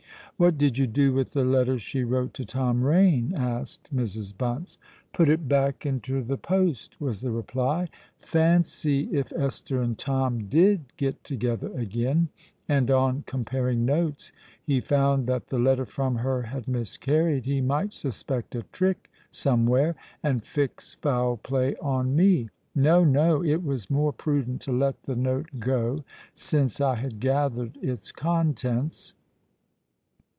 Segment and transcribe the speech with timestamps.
[0.37, 4.35] "What did you do with the letter she wrote to Tom Rain?" asked Mrs.
[4.35, 4.79] Bunce.
[5.13, 7.89] "Put it back into the post," was the reply.
[8.17, 12.29] "Fancy if Esther and Tom did get together again,
[12.67, 14.31] and, on comparing notes,
[14.63, 19.95] he found that the letter from her had miscarried, he might suspect a trick somewhere,
[20.23, 22.49] and fix foul play on me.
[22.73, 28.11] No—no: it was more prudent to let the note go, since I had gathered its
[28.11, 29.13] contents."